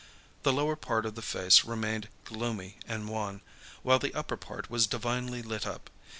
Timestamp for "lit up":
5.43-5.91